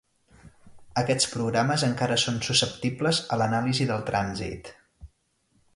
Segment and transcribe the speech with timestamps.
[1.01, 4.73] Aquests programes encara són susceptibles a l'anàlisi del trànsit.